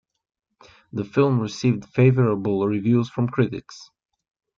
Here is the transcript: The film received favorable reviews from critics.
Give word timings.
The 0.93 1.05
film 1.05 1.39
received 1.39 1.85
favorable 1.85 2.65
reviews 2.65 3.07
from 3.07 3.27
critics. 3.27 3.91